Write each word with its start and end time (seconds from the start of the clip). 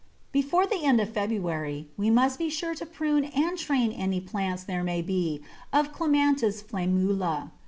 Before 0.31 0.65
the 0.65 0.83
end 0.83 0.99
of 0.99 1.13
February 1.13 1.87
we 1.95 2.09
must 2.09 2.39
be 2.39 2.49
sure 2.49 2.73
to 2.73 2.87
prune 2.87 3.23
and 3.25 3.55
train 3.55 3.91
any 3.91 4.19
plants 4.19 4.63
there 4.63 4.83
may 4.83 5.03
be 5.03 5.43
of 5.71 5.93
Clematis 5.93 6.63
flammula. 6.63 7.51